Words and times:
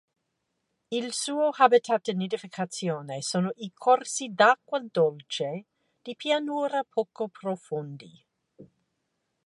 Il 0.99 1.09
suo 1.21 1.45
habitat 1.55 2.03
di 2.05 2.15
nidificazione 2.15 3.21
sono 3.21 3.51
i 3.67 3.71
corsi 3.71 4.33
d'acqua 4.33 4.79
dolce 4.83 5.65
di 6.01 6.15
pianura 6.15 6.83
poco 6.89 7.27
profondi. 7.27 8.11